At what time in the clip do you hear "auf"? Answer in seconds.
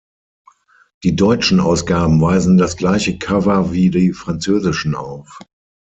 4.95-5.37